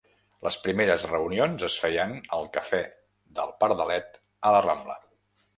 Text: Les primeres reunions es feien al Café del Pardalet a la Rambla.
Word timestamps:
Les 0.45 0.55
primeres 0.61 1.05
reunions 1.11 1.67
es 1.67 1.75
feien 1.83 2.15
al 2.39 2.49
Café 2.57 2.81
del 3.41 3.55
Pardalet 3.61 4.21
a 4.51 4.55
la 4.57 4.65
Rambla. 4.71 4.99